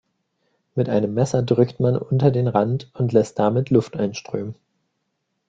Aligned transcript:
Mit 0.73 0.89
einem 0.89 1.13
Messer 1.13 1.43
drückt 1.43 1.79
man 1.79 1.95
unter 1.95 2.31
den 2.31 2.47
Rand 2.47 2.89
und 2.95 3.13
lässt 3.13 3.37
damit 3.37 3.69
Luft 3.69 3.95
einströmen. 3.97 4.55